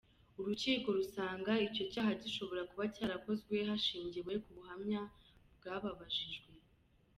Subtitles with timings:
[0.39, 5.01] Urukiko rusanga icyo cyaha gishobora kuba cyarakozwe hashingiwe ku buhamya
[5.57, 6.49] bw’ababajijwe.